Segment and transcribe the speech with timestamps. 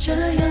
[0.00, 0.49] 这样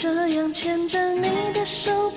[0.00, 2.07] 这样牵着你的手。